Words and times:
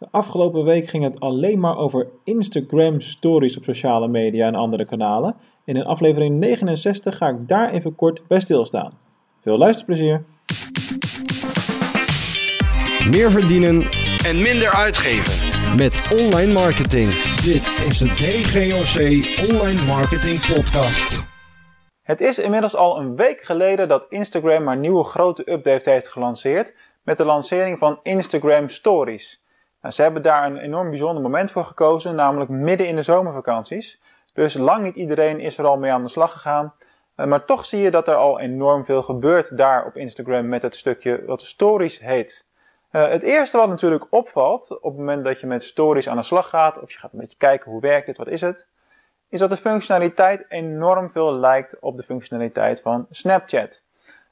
De 0.00 0.08
afgelopen 0.10 0.64
week 0.64 0.88
ging 0.88 1.04
het 1.04 1.20
alleen 1.20 1.60
maar 1.60 1.76
over 1.76 2.08
Instagram 2.24 3.00
stories 3.00 3.56
op 3.56 3.64
sociale 3.64 4.08
media 4.08 4.46
en 4.46 4.54
andere 4.54 4.86
kanalen. 4.86 5.36
En 5.64 5.76
in 5.76 5.84
aflevering 5.84 6.38
69 6.38 7.16
ga 7.16 7.28
ik 7.28 7.48
daar 7.48 7.70
even 7.70 7.94
kort 7.94 8.26
bij 8.26 8.40
stilstaan. 8.40 8.92
Veel 9.40 9.58
luisterplezier! 9.58 10.22
Meer 13.10 13.30
verdienen 13.30 13.82
en 14.24 14.42
minder 14.42 14.70
uitgeven. 14.74 15.48
met 15.76 16.18
online 16.20 16.52
marketing. 16.52 17.10
Dit 17.44 17.70
is 17.88 17.98
de 17.98 18.08
DGOC 18.08 18.96
Online 19.50 19.84
Marketing 19.86 20.54
Podcast. 20.54 21.24
Het 22.02 22.20
is 22.20 22.38
inmiddels 22.38 22.76
al 22.76 22.98
een 22.98 23.16
week 23.16 23.42
geleden 23.42 23.88
dat 23.88 24.06
Instagram 24.08 24.66
haar 24.66 24.76
nieuwe 24.76 25.04
grote 25.04 25.52
update 25.52 25.90
heeft 25.90 26.08
gelanceerd 26.08 26.74
met 27.04 27.16
de 27.16 27.24
lancering 27.24 27.78
van 27.78 28.00
Instagram 28.02 28.68
Stories. 28.68 29.40
Nou, 29.80 29.94
ze 29.94 30.02
hebben 30.02 30.22
daar 30.22 30.46
een 30.46 30.56
enorm 30.56 30.88
bijzonder 30.88 31.22
moment 31.22 31.50
voor 31.50 31.64
gekozen, 31.64 32.14
namelijk 32.14 32.50
midden 32.50 32.86
in 32.86 32.96
de 32.96 33.02
zomervakanties. 33.02 34.00
Dus 34.34 34.54
lang 34.54 34.82
niet 34.82 34.96
iedereen 34.96 35.40
is 35.40 35.58
er 35.58 35.66
al 35.66 35.78
mee 35.78 35.92
aan 35.92 36.02
de 36.02 36.08
slag 36.08 36.32
gegaan. 36.32 36.74
Eh, 37.14 37.26
Maar 37.26 37.44
toch 37.44 37.64
zie 37.64 37.80
je 37.80 37.90
dat 37.90 38.08
er 38.08 38.14
al 38.14 38.40
enorm 38.40 38.84
veel 38.84 39.02
gebeurt 39.02 39.56
daar 39.56 39.86
op 39.86 39.96
Instagram 39.96 40.48
met 40.48 40.62
het 40.62 40.76
stukje 40.76 41.24
wat 41.24 41.42
Stories 41.42 42.00
heet. 42.00 42.46
Eh, 42.90 43.08
het 43.08 43.22
eerste 43.22 43.56
wat 43.56 43.68
natuurlijk 43.68 44.06
opvalt 44.10 44.70
op 44.70 44.90
het 44.90 44.96
moment 44.96 45.24
dat 45.24 45.40
je 45.40 45.46
met 45.46 45.64
Stories 45.64 46.08
aan 46.08 46.16
de 46.16 46.22
slag 46.22 46.48
gaat, 46.48 46.82
of 46.82 46.92
je 46.92 46.98
gaat 46.98 47.12
een 47.12 47.18
beetje 47.18 47.36
kijken 47.36 47.70
hoe 47.70 47.80
werkt 47.80 48.06
dit, 48.06 48.16
wat 48.16 48.28
is 48.28 48.40
het, 48.40 48.68
is 49.28 49.40
dat 49.40 49.50
de 49.50 49.56
functionaliteit 49.56 50.44
enorm 50.48 51.10
veel 51.10 51.34
lijkt 51.34 51.76
op 51.80 51.96
de 51.96 52.02
functionaliteit 52.02 52.80
van 52.80 53.06
Snapchat. 53.10 53.82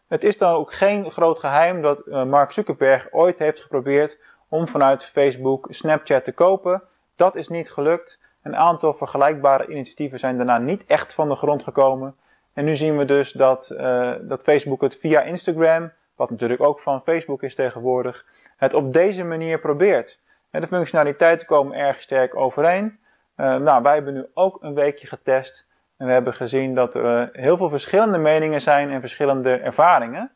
Het 0.09 0.25
is 0.25 0.39
dan 0.39 0.55
ook 0.55 0.73
geen 0.73 1.11
groot 1.11 1.39
geheim 1.39 1.83
dat 1.83 2.01
eh, 2.01 2.25
Mark 2.25 2.53
Zuckerberg 2.53 3.09
ooit 3.11 3.39
heeft 3.39 3.61
geprobeerd 3.61 4.19
om 4.49 4.69
vanuit 4.69 5.05
Facebook 5.05 5.67
Snapchat 5.71 6.25
te 6.25 6.33
kopen. 6.33 6.83
Dat 7.17 7.37
is 7.37 7.49
niet 7.49 7.71
gelukt. 7.71 8.21
Een 8.43 8.57
aantal 8.57 8.95
vergelijkbare 8.95 9.67
initiatieven 9.67 10.19
zijn 10.19 10.37
daarna 10.37 10.59
niet 10.59 10.87
echt 10.87 11.15
van 11.15 11.29
de 11.29 11.35
grond 11.35 11.63
gekomen. 11.63 12.17
En 12.53 12.65
nu 12.65 12.77
zien 12.77 12.97
we 12.97 13.05
dus 13.05 13.33
dat, 13.33 13.71
eh, 13.71 14.13
dat 14.21 14.43
Facebook 14.43 14.81
het 14.81 14.97
via 14.99 15.23
Instagram, 15.23 15.93
wat 16.17 16.31
natuurlijk 16.31 16.61
ook 16.61 16.81
van 16.81 17.03
Facebook 17.03 17.43
is 17.43 17.55
tegenwoordig, 17.55 18.25
het 18.57 18.75
op 18.75 18.93
deze 18.93 19.25
manier 19.25 19.61
probeert. 19.61 20.21
En 20.51 20.61
de 20.61 20.67
functionaliteiten 20.67 21.47
komen 21.47 21.77
erg 21.77 22.03
sterk 22.03 22.37
overeen. 22.37 22.99
Eh, 23.35 23.57
nou, 23.57 23.83
wij 23.83 23.95
hebben 23.95 24.15
nu 24.15 24.27
ook 24.35 24.63
een 24.63 24.75
weekje 24.75 25.07
getest. 25.07 25.69
En 25.97 26.07
we 26.07 26.13
hebben 26.13 26.35
gezien 26.35 26.75
dat 26.75 26.95
er 26.95 27.21
eh, 27.21 27.43
heel 27.43 27.57
veel 27.57 27.69
verschillende 27.69 28.19
meningen 28.19 28.61
zijn 28.61 28.91
en 28.91 29.01
verschillende 29.01 29.57
ervaringen. 29.57 30.31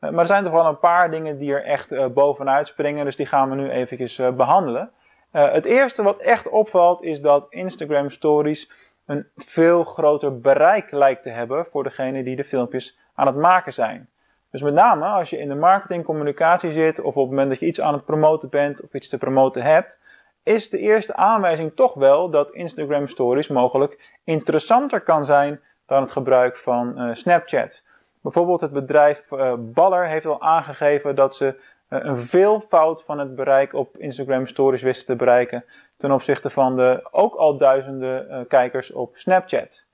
Eh, 0.00 0.10
maar 0.10 0.20
er 0.20 0.26
zijn 0.26 0.44
toch 0.44 0.52
wel 0.52 0.66
een 0.66 0.78
paar 0.78 1.10
dingen 1.10 1.38
die 1.38 1.52
er 1.52 1.64
echt 1.64 1.92
eh, 1.92 2.06
bovenuit 2.06 2.68
springen. 2.68 3.04
Dus 3.04 3.16
die 3.16 3.26
gaan 3.26 3.50
we 3.50 3.54
nu 3.54 3.70
eventjes 3.70 4.18
eh, 4.18 4.30
behandelen. 4.30 4.90
Eh, 5.30 5.52
het 5.52 5.64
eerste 5.64 6.02
wat 6.02 6.18
echt 6.18 6.48
opvalt 6.48 7.02
is 7.02 7.20
dat 7.20 7.46
Instagram 7.48 8.10
Stories 8.10 8.70
een 9.06 9.26
veel 9.36 9.84
groter 9.84 10.40
bereik 10.40 10.90
lijkt 10.90 11.22
te 11.22 11.30
hebben 11.30 11.66
voor 11.66 11.82
degene 11.82 12.22
die 12.22 12.36
de 12.36 12.44
filmpjes 12.44 12.98
aan 13.14 13.26
het 13.26 13.36
maken 13.36 13.72
zijn. 13.72 14.08
Dus 14.50 14.62
met 14.62 14.74
name 14.74 15.04
als 15.04 15.30
je 15.30 15.38
in 15.38 15.48
de 15.48 15.54
marketingcommunicatie 15.54 16.72
zit 16.72 17.00
of 17.00 17.16
op 17.16 17.22
het 17.22 17.30
moment 17.30 17.48
dat 17.48 17.60
je 17.60 17.66
iets 17.66 17.80
aan 17.80 17.92
het 17.92 18.04
promoten 18.04 18.48
bent 18.48 18.82
of 18.82 18.94
iets 18.94 19.08
te 19.08 19.18
promoten 19.18 19.62
hebt, 19.62 20.00
is 20.42 20.70
de 20.70 20.78
eerste 20.78 21.16
aanwijzing 21.16 21.72
toch 21.74 21.94
wel 21.94 22.30
dat 22.30 22.50
Instagram 22.50 23.06
Stories 23.06 23.48
mogelijk 23.48 24.18
interessanter 24.24 25.00
kan 25.00 25.24
zijn 25.24 25.60
dan 25.86 26.02
het 26.02 26.12
gebruik 26.12 26.56
van 26.56 27.16
Snapchat. 27.16 27.84
Bijvoorbeeld 28.20 28.60
het 28.60 28.72
bedrijf 28.72 29.32
eh, 29.32 29.54
Baller 29.58 30.06
heeft 30.06 30.26
al 30.26 30.40
aangegeven 30.40 31.14
dat 31.14 31.36
ze 31.36 31.46
eh, 31.88 31.98
een 32.02 32.18
veelvoud 32.18 33.04
van 33.04 33.18
het 33.18 33.34
bereik 33.34 33.74
op 33.74 33.96
Instagram 33.96 34.46
Stories 34.46 34.82
wisten 34.82 35.06
te 35.06 35.16
bereiken 35.16 35.64
ten 35.96 36.12
opzichte 36.12 36.50
van 36.50 36.76
de 36.76 37.08
ook 37.10 37.34
al 37.34 37.56
duizenden 37.56 38.28
eh, 38.28 38.40
kijkers 38.48 38.92
op 38.92 39.16
Snapchat. 39.16 39.88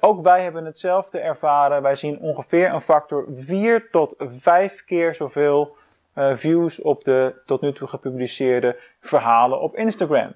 Ook 0.00 0.22
wij 0.22 0.42
hebben 0.42 0.64
hetzelfde 0.64 1.18
ervaren. 1.18 1.82
Wij 1.82 1.94
zien 1.94 2.20
ongeveer 2.20 2.72
een 2.72 2.80
factor 2.80 3.26
4 3.34 3.90
tot 3.90 4.14
5 4.18 4.84
keer 4.84 5.14
zoveel 5.14 5.76
views 6.14 6.82
op 6.82 7.04
de 7.04 7.42
tot 7.44 7.60
nu 7.60 7.72
toe 7.72 7.88
gepubliceerde 7.88 8.80
verhalen 9.00 9.60
op 9.60 9.76
Instagram. 9.76 10.34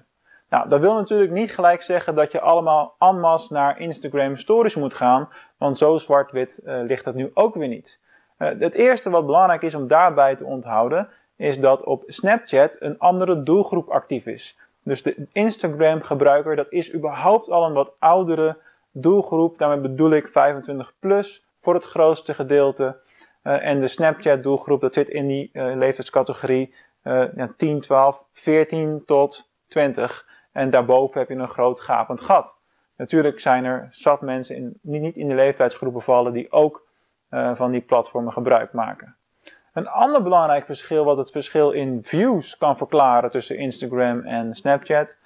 Nou, 0.51 0.69
dat 0.69 0.79
wil 0.79 0.93
natuurlijk 0.93 1.31
niet 1.31 1.53
gelijk 1.53 1.81
zeggen 1.81 2.15
dat 2.15 2.31
je 2.31 2.41
allemaal 2.41 2.95
en 2.99 3.19
masse 3.19 3.53
naar 3.53 3.79
Instagram 3.79 4.37
Stories 4.37 4.75
moet 4.75 4.93
gaan, 4.93 5.29
want 5.57 5.77
zo 5.77 5.97
zwart-wit 5.97 6.57
eh, 6.57 6.81
ligt 6.81 7.03
dat 7.03 7.15
nu 7.15 7.31
ook 7.33 7.55
weer 7.55 7.67
niet. 7.67 7.99
Eh, 8.37 8.49
het 8.59 8.73
eerste 8.73 9.09
wat 9.09 9.25
belangrijk 9.25 9.61
is 9.61 9.75
om 9.75 9.87
daarbij 9.87 10.35
te 10.35 10.45
onthouden, 10.45 11.09
is 11.35 11.59
dat 11.59 11.83
op 11.83 12.03
Snapchat 12.07 12.77
een 12.79 12.99
andere 12.99 13.43
doelgroep 13.43 13.89
actief 13.89 14.25
is. 14.25 14.57
Dus 14.83 15.03
de 15.03 15.27
Instagram-gebruiker, 15.31 16.55
dat 16.55 16.67
is 16.69 16.93
überhaupt 16.93 17.49
al 17.49 17.65
een 17.65 17.73
wat 17.73 17.91
oudere 17.99 18.57
doelgroep. 18.91 19.57
Daarmee 19.57 19.79
bedoel 19.79 20.11
ik 20.11 20.27
25 20.27 20.93
plus 20.99 21.45
voor 21.61 21.73
het 21.73 21.83
grootste 21.83 22.33
gedeelte. 22.33 22.97
Uh, 23.43 23.65
en 23.65 23.77
de 23.77 23.87
Snapchat 23.87 24.43
doelgroep, 24.43 24.81
dat 24.81 24.93
zit 24.93 25.09
in 25.09 25.27
die 25.27 25.49
leeftijdscategorie 25.53 26.73
ja, 27.35 27.53
10, 27.57 27.79
12, 27.79 28.25
14 28.31 29.03
tot 29.05 29.49
20. 29.67 30.25
En 30.51 30.69
daarboven 30.69 31.19
heb 31.19 31.29
je 31.29 31.35
een 31.35 31.47
groot 31.47 31.79
gapend 31.79 32.21
gat. 32.21 32.59
Natuurlijk 32.97 33.39
zijn 33.39 33.65
er 33.65 33.87
zat 33.89 34.21
mensen 34.21 34.55
in, 34.55 34.79
niet 34.81 35.15
in 35.15 35.27
de 35.27 35.35
leeftijdsgroepen 35.35 36.01
vallen 36.01 36.33
die 36.33 36.51
ook 36.51 36.87
van 37.53 37.71
die 37.71 37.81
platformen 37.81 38.33
gebruik 38.33 38.73
maken. 38.73 39.15
Een 39.73 39.87
ander 39.87 40.23
belangrijk 40.23 40.65
verschil, 40.65 41.03
wat 41.03 41.17
het 41.17 41.31
verschil 41.31 41.71
in 41.71 42.03
views 42.03 42.57
kan 42.57 42.77
verklaren 42.77 43.29
tussen 43.29 43.57
Instagram 43.57 44.21
en 44.21 44.55
Snapchat, 44.55 45.17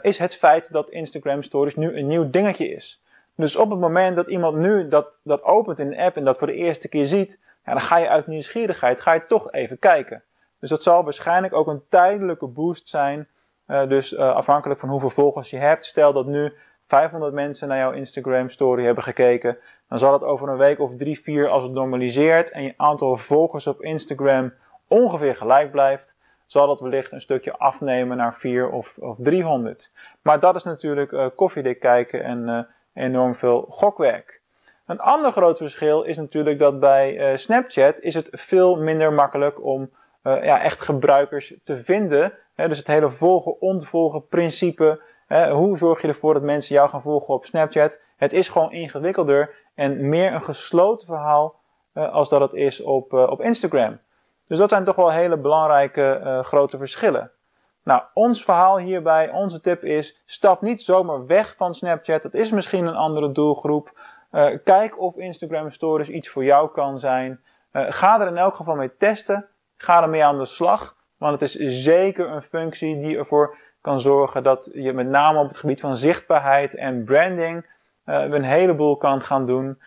is 0.00 0.18
het 0.18 0.36
feit 0.36 0.72
dat 0.72 0.90
Instagram 0.90 1.42
Stories 1.42 1.76
nu 1.76 1.96
een 1.96 2.06
nieuw 2.06 2.30
dingetje 2.30 2.68
is. 2.68 3.02
Dus 3.34 3.56
op 3.56 3.70
het 3.70 3.78
moment 3.78 4.16
dat 4.16 4.26
iemand 4.26 4.56
nu 4.56 4.88
dat, 4.88 5.18
dat 5.22 5.42
opent 5.42 5.78
in 5.78 5.90
de 5.90 6.02
app 6.02 6.16
en 6.16 6.24
dat 6.24 6.38
voor 6.38 6.46
de 6.46 6.54
eerste 6.54 6.88
keer 6.88 7.04
ziet, 7.04 7.40
ja, 7.64 7.72
dan 7.72 7.80
ga 7.80 7.96
je 7.96 8.08
uit 8.08 8.26
nieuwsgierigheid 8.26 9.00
ga 9.00 9.12
je 9.12 9.26
toch 9.26 9.52
even 9.52 9.78
kijken. 9.78 10.22
Dus 10.60 10.70
dat 10.70 10.82
zal 10.82 11.04
waarschijnlijk 11.04 11.54
ook 11.54 11.66
een 11.66 11.82
tijdelijke 11.88 12.46
boost 12.46 12.88
zijn. 12.88 13.28
Uh, 13.68 13.88
dus 13.88 14.12
uh, 14.12 14.34
afhankelijk 14.34 14.80
van 14.80 14.88
hoeveel 14.88 15.10
volgers 15.10 15.50
je 15.50 15.56
hebt. 15.56 15.86
Stel 15.86 16.12
dat 16.12 16.26
nu 16.26 16.52
500 16.86 17.32
mensen 17.32 17.68
naar 17.68 17.78
jouw 17.78 17.92
Instagram 17.92 18.48
story 18.48 18.84
hebben 18.84 19.04
gekeken. 19.04 19.58
Dan 19.88 19.98
zal 19.98 20.12
het 20.12 20.22
over 20.22 20.48
een 20.48 20.56
week 20.56 20.80
of 20.80 20.90
drie, 20.96 21.20
vier, 21.20 21.48
als 21.48 21.64
het 21.64 21.72
normaliseert 21.72 22.50
en 22.50 22.62
je 22.62 22.74
aantal 22.76 23.16
volgers 23.16 23.66
op 23.66 23.82
Instagram 23.82 24.52
ongeveer 24.88 25.34
gelijk 25.34 25.70
blijft, 25.70 26.16
zal 26.46 26.66
dat 26.66 26.80
wellicht 26.80 27.12
een 27.12 27.20
stukje 27.20 27.58
afnemen 27.58 28.16
naar 28.16 28.34
4 28.34 28.70
of, 28.70 28.96
of 28.98 29.16
300. 29.18 29.92
Maar 30.22 30.40
dat 30.40 30.54
is 30.54 30.62
natuurlijk 30.62 31.12
uh, 31.12 31.26
koffiedik 31.34 31.80
kijken 31.80 32.24
en 32.24 32.68
enorm 32.94 33.34
veel 33.34 33.66
gokwerk. 33.68 34.40
Een 34.86 35.00
ander 35.00 35.32
groot 35.32 35.56
verschil 35.56 36.02
is 36.02 36.16
natuurlijk 36.16 36.58
dat 36.58 36.80
bij 36.80 37.36
Snapchat 37.36 38.00
is 38.00 38.14
het 38.14 38.28
veel 38.32 38.76
minder 38.76 39.12
makkelijk 39.12 39.64
om 39.64 39.90
ja, 40.26 40.62
echt 40.62 40.82
gebruikers 40.82 41.54
te 41.64 41.76
vinden. 41.76 42.32
Hè, 42.54 42.68
dus 42.68 42.78
het 42.78 42.86
hele 42.86 43.10
volgen-ontvolgen 43.10 44.26
principe. 44.26 45.02
Hè, 45.26 45.50
hoe 45.50 45.78
zorg 45.78 46.02
je 46.02 46.08
ervoor 46.08 46.34
dat 46.34 46.42
mensen 46.42 46.74
jou 46.74 46.88
gaan 46.88 47.02
volgen 47.02 47.34
op 47.34 47.44
Snapchat? 47.44 48.02
Het 48.16 48.32
is 48.32 48.48
gewoon 48.48 48.72
ingewikkelder 48.72 49.54
en 49.74 50.08
meer 50.08 50.32
een 50.32 50.42
gesloten 50.42 51.06
verhaal 51.06 51.60
uh, 51.94 52.12
als 52.12 52.28
dat 52.28 52.40
het 52.40 52.52
is 52.52 52.82
op, 52.82 53.12
op 53.12 53.40
Instagram. 53.40 54.00
Dus 54.44 54.58
dat 54.58 54.70
zijn 54.70 54.84
toch 54.84 54.96
wel 54.96 55.10
hele 55.10 55.36
belangrijke 55.36 56.40
grote 56.42 56.78
verschillen. 56.78 57.30
Nou, 57.82 58.02
ons 58.14 58.44
verhaal 58.44 58.78
hierbij, 58.78 59.30
onze 59.30 59.60
tip 59.60 59.84
is, 59.84 60.22
stap 60.24 60.60
niet 60.60 60.82
zomaar 60.82 61.26
weg 61.26 61.54
van 61.56 61.74
Snapchat. 61.74 62.22
Het 62.22 62.34
is 62.34 62.50
misschien 62.50 62.86
een 62.86 62.96
andere 62.96 63.32
doelgroep. 63.32 64.00
Kijk 64.64 65.00
of 65.00 65.16
Instagram 65.16 65.70
Stories 65.70 66.08
iets 66.08 66.28
voor 66.28 66.44
jou 66.44 66.70
kan 66.72 66.98
zijn. 66.98 67.40
Ga 67.72 68.20
er 68.20 68.26
in 68.26 68.36
elk 68.36 68.54
geval 68.54 68.74
mee 68.74 68.96
testen. 68.96 69.48
Ga 69.76 70.02
ermee 70.02 70.24
aan 70.24 70.38
de 70.38 70.44
slag. 70.44 70.96
Want 71.18 71.40
het 71.40 71.42
is 71.42 71.82
zeker 71.82 72.28
een 72.28 72.42
functie 72.42 73.00
die 73.00 73.16
ervoor 73.16 73.56
kan 73.80 74.00
zorgen 74.00 74.42
dat 74.42 74.70
je 74.74 74.92
met 74.92 75.06
name 75.06 75.38
op 75.40 75.48
het 75.48 75.56
gebied 75.56 75.80
van 75.80 75.96
zichtbaarheid 75.96 76.74
en 76.74 77.04
branding 77.04 77.66
uh, 78.06 78.22
een 78.24 78.44
heleboel 78.44 78.96
kan 78.96 79.20
gaan 79.20 79.46
doen. 79.46 79.78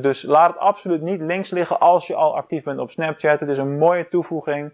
dus 0.00 0.22
laat 0.22 0.50
het 0.50 0.58
absoluut 0.58 1.00
niet 1.00 1.20
links 1.20 1.50
liggen 1.50 1.80
als 1.80 2.06
je 2.06 2.14
al 2.14 2.36
actief 2.36 2.62
bent 2.62 2.78
op 2.78 2.90
Snapchat. 2.90 3.40
Het 3.40 3.48
is 3.48 3.58
een 3.58 3.78
mooie 3.78 4.08
toevoeging. 4.08 4.72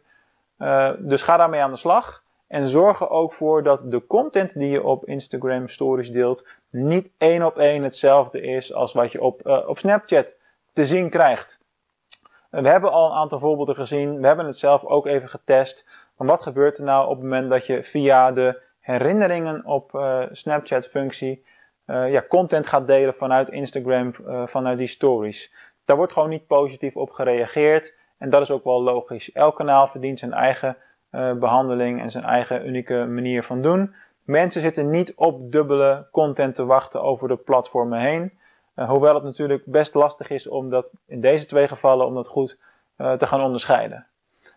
dus 0.98 1.22
ga 1.22 1.36
daarmee 1.36 1.60
aan 1.60 1.70
de 1.70 1.76
slag. 1.76 2.22
En 2.50 2.68
zorg 2.68 3.00
er 3.00 3.10
ook 3.10 3.32
voor 3.32 3.62
dat 3.62 3.90
de 3.90 4.06
content 4.06 4.58
die 4.58 4.70
je 4.70 4.82
op 4.82 5.04
Instagram 5.04 5.68
Stories 5.68 6.10
deelt 6.10 6.48
niet 6.70 7.10
één 7.18 7.42
op 7.42 7.58
één 7.58 7.82
hetzelfde 7.82 8.40
is 8.40 8.74
als 8.74 8.92
wat 8.92 9.12
je 9.12 9.20
op, 9.20 9.46
op 9.66 9.78
Snapchat 9.78 10.36
te 10.72 10.84
zien 10.84 11.10
krijgt. 11.10 11.60
We 12.50 12.68
hebben 12.68 12.92
al 12.92 13.06
een 13.06 13.16
aantal 13.16 13.38
voorbeelden 13.38 13.74
gezien. 13.74 14.20
We 14.20 14.26
hebben 14.26 14.46
het 14.46 14.58
zelf 14.58 14.84
ook 14.84 15.06
even 15.06 15.28
getest. 15.28 15.88
Maar 16.16 16.26
wat 16.26 16.42
gebeurt 16.42 16.78
er 16.78 16.84
nou 16.84 17.04
op 17.08 17.14
het 17.14 17.22
moment 17.22 17.50
dat 17.50 17.66
je 17.66 17.82
via 17.82 18.32
de 18.32 18.62
herinneringen 18.80 19.64
op 19.64 19.92
uh, 19.94 20.22
Snapchat 20.30 20.88
functie 20.88 21.44
uh, 21.86 22.12
ja, 22.12 22.24
content 22.28 22.66
gaat 22.66 22.86
delen 22.86 23.14
vanuit 23.14 23.48
Instagram, 23.48 24.12
vanuit 24.48 24.78
die 24.78 24.86
stories? 24.86 25.52
Daar 25.84 25.96
wordt 25.96 26.12
gewoon 26.12 26.28
niet 26.28 26.46
positief 26.46 26.96
op 26.96 27.10
gereageerd. 27.10 27.96
En 28.18 28.30
dat 28.30 28.42
is 28.42 28.50
ook 28.50 28.64
wel 28.64 28.82
logisch. 28.82 29.32
Elk 29.32 29.56
kanaal 29.56 29.88
verdient 29.88 30.18
zijn 30.18 30.32
eigen 30.32 30.76
behandeling 31.38 32.00
en 32.00 32.10
zijn 32.10 32.24
eigen 32.24 32.66
unieke 32.66 32.94
manier 32.94 33.42
van 33.42 33.62
doen. 33.62 33.94
Mensen 34.24 34.60
zitten 34.60 34.90
niet 34.90 35.14
op 35.14 35.52
dubbele 35.52 36.06
content 36.12 36.54
te 36.54 36.64
wachten 36.64 37.02
over 37.02 37.28
de 37.28 37.36
platformen 37.36 38.00
heen. 38.00 38.38
Hoewel 38.86 39.14
het 39.14 39.22
natuurlijk 39.22 39.64
best 39.64 39.94
lastig 39.94 40.30
is 40.30 40.48
om 40.48 40.70
dat 40.70 40.90
in 41.06 41.20
deze 41.20 41.46
twee 41.46 41.68
gevallen 41.68 42.06
om 42.06 42.14
dat 42.14 42.26
goed 42.26 42.58
te 42.96 43.26
gaan 43.26 43.42
onderscheiden. 43.42 44.06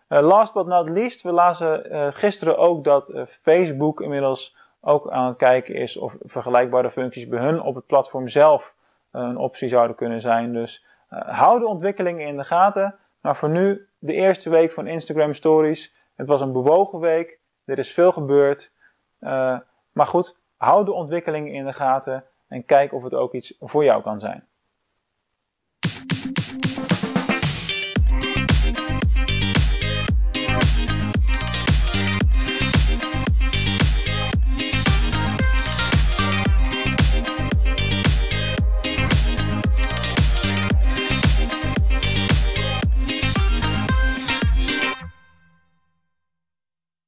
last 0.08 0.52
but 0.52 0.66
not 0.66 0.88
least, 0.88 1.22
we 1.22 1.32
lazen 1.32 2.12
gisteren 2.14 2.58
ook 2.58 2.84
dat 2.84 3.12
Facebook 3.26 4.00
inmiddels 4.00 4.56
ook 4.80 5.10
aan 5.10 5.26
het 5.26 5.36
kijken 5.36 5.74
is 5.74 5.96
of 5.96 6.16
vergelijkbare 6.20 6.90
functies 6.90 7.28
bij 7.28 7.40
hun 7.40 7.62
op 7.62 7.74
het 7.74 7.86
platform 7.86 8.28
zelf 8.28 8.74
een 9.10 9.36
optie 9.36 9.68
zouden 9.68 9.96
kunnen 9.96 10.20
zijn. 10.20 10.52
Dus 10.52 10.84
hou 11.08 11.58
de 11.58 11.66
ontwikkelingen 11.66 12.26
in 12.26 12.36
de 12.36 12.44
gaten. 12.44 12.94
Maar 13.20 13.36
voor 13.36 13.48
nu 13.48 13.88
de 13.98 14.12
eerste 14.12 14.50
week 14.50 14.72
van 14.72 14.86
Instagram 14.86 15.34
Stories. 15.34 15.94
Het 16.14 16.26
was 16.26 16.40
een 16.40 16.52
bewogen 16.52 17.00
week. 17.00 17.38
Er 17.64 17.78
is 17.78 17.92
veel 17.92 18.12
gebeurd. 18.12 18.72
Maar 19.92 20.06
goed, 20.06 20.36
hou 20.56 20.84
de 20.84 20.92
ontwikkelingen 20.92 21.52
in 21.52 21.64
de 21.64 21.72
gaten 21.72 22.24
en 22.48 22.64
kijk 22.64 22.92
of 22.92 23.02
het 23.02 23.14
ook 23.14 23.34
iets 23.34 23.54
voor 23.60 23.84
jou 23.84 24.02
kan 24.02 24.20
zijn. 24.20 24.48